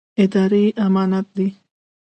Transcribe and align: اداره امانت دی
اداره 0.23 0.63
امانت 0.85 1.25
دی 1.35 1.47